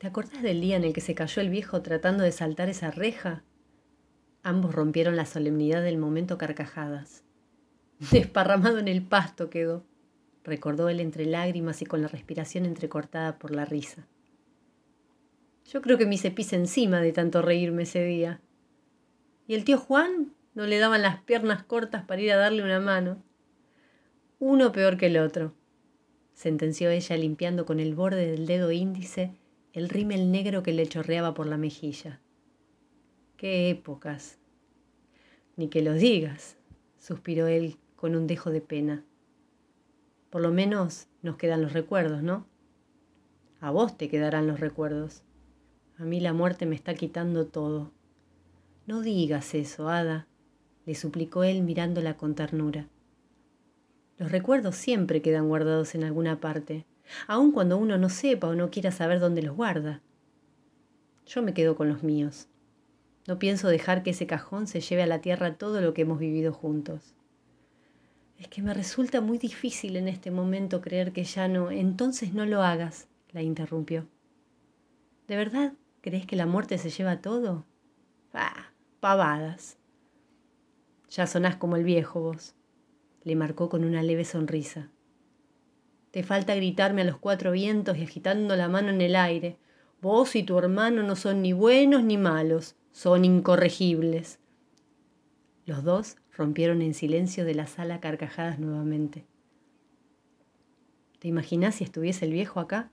[0.00, 2.90] ¿Te acordás del día en el que se cayó el viejo tratando de saltar esa
[2.90, 3.44] reja?
[4.42, 7.22] Ambos rompieron la solemnidad del momento carcajadas.
[8.10, 9.84] Desparramado en el pasto quedó,
[10.42, 14.06] recordó él entre lágrimas y con la respiración entrecortada por la risa.
[15.66, 18.40] Yo creo que me hice pis encima de tanto reírme ese día.
[19.46, 20.32] ¿Y el tío Juan?
[20.54, 23.22] No le daban las piernas cortas para ir a darle una mano.
[24.38, 25.52] Uno peor que el otro,
[26.32, 29.34] sentenció ella limpiando con el borde del dedo índice
[29.72, 32.20] el rímel negro que le chorreaba por la mejilla.
[33.36, 34.38] Qué épocas.
[35.56, 36.56] Ni que lo digas,
[36.98, 39.04] suspiró él con un dejo de pena.
[40.30, 42.46] Por lo menos nos quedan los recuerdos, ¿no?
[43.60, 45.22] A vos te quedarán los recuerdos.
[45.98, 47.92] A mí la muerte me está quitando todo.
[48.86, 50.26] No digas eso, Ada,
[50.86, 52.88] le suplicó él mirándola con ternura.
[54.18, 56.86] Los recuerdos siempre quedan guardados en alguna parte,
[57.26, 60.00] aun cuando uno no sepa o no quiera saber dónde los guarda.
[61.26, 62.48] Yo me quedo con los míos.
[63.26, 66.18] No pienso dejar que ese cajón se lleve a la tierra todo lo que hemos
[66.18, 67.14] vivido juntos.
[68.38, 71.70] Es que me resulta muy difícil en este momento creer que ya no.
[71.70, 74.06] Entonces no lo hagas, la interrumpió.
[75.28, 77.64] ¿De verdad crees que la muerte se lleva todo?
[78.32, 79.76] Ah, pavadas.
[81.10, 82.54] Ya sonás como el viejo vos,
[83.24, 84.88] le marcó con una leve sonrisa.
[86.10, 89.56] Te falta gritarme a los cuatro vientos y agitando la mano en el aire.
[90.00, 94.40] Vos y tu hermano no son ni buenos ni malos, son incorregibles.
[95.66, 99.24] Los dos rompieron en silencio de la sala carcajadas nuevamente.
[101.20, 102.90] ¿Te imaginas si estuviese el viejo acá?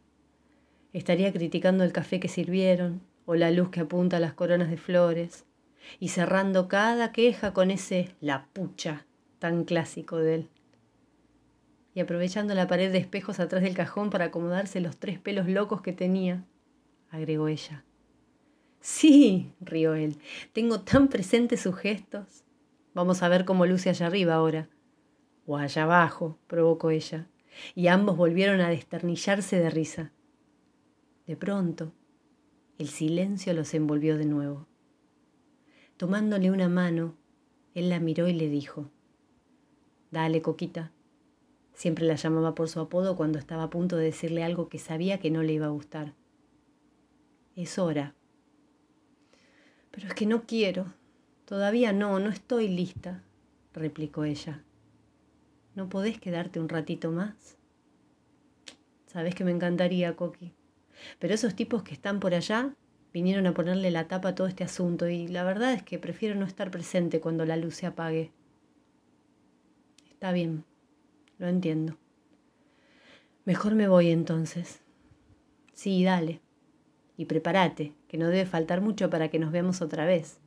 [0.94, 4.78] Estaría criticando el café que sirvieron o la luz que apunta a las coronas de
[4.78, 5.45] flores
[6.00, 9.06] y cerrando cada queja con ese la pucha
[9.40, 10.50] tan clásico de él
[11.98, 15.81] y aprovechando la pared de espejos atrás del cajón para acomodarse los tres pelos locos
[15.81, 16.45] que tenía,
[17.09, 17.84] agregó ella.
[18.81, 20.20] Sí, rió él,
[20.54, 22.44] tengo tan presentes sus gestos.
[22.94, 24.70] Vamos a ver cómo luce allá arriba ahora.
[25.48, 27.26] O allá abajo, provocó ella,
[27.73, 30.11] y ambos volvieron a desternillarse de risa.
[31.26, 31.93] De pronto,
[32.77, 34.67] el silencio los envolvió de nuevo.
[35.98, 37.16] Tomándole una mano,
[37.73, 38.92] él la miró y le dijo,
[40.11, 40.92] Dale, Coquita,
[41.77, 45.20] Siempre la llamaba por su apodo cuando estaba a punto de decirle algo que sabía
[45.20, 46.15] que no le iba a gustar.
[47.55, 48.15] Es hora.
[49.92, 50.92] Pero es que no quiero.
[51.45, 53.21] Todavía no, no estoy lista,
[53.73, 54.64] replicó ella.
[55.76, 57.58] ¿No podés quedarte un ratito más?
[59.05, 60.54] Sabes que me encantaría, Coqui.
[61.20, 62.73] Pero esos tipos que están por allá
[63.14, 66.33] vinieron a ponerle la tapa a todo este asunto y la verdad es que prefiero
[66.33, 68.32] no estar presente cuando la luz se apague.
[70.10, 70.66] Está bien,
[71.37, 71.98] lo entiendo.
[73.45, 74.81] Mejor me voy entonces.
[75.73, 76.42] Sí, dale.
[77.15, 80.39] Y prepárate, que no debe faltar mucho para que nos veamos otra vez.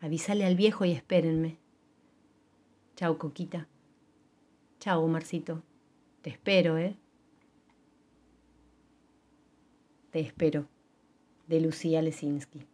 [0.00, 1.58] Avísale al viejo y espérenme.
[2.96, 3.68] Chao, Coquita.
[4.78, 5.62] Chao, Marcito.
[6.22, 6.96] Te espero, ¿eh?
[10.10, 10.68] Te espero.
[11.46, 12.66] De Lucía Lesinski.